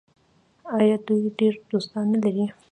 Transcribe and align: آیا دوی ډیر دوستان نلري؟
آیا 0.77 0.97
دوی 1.07 1.21
ډیر 1.39 1.53
دوستان 1.71 2.05
نلري؟ 2.13 2.45